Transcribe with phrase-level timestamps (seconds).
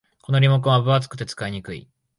[0.23, 1.87] このリモコンは分厚くて使いにくい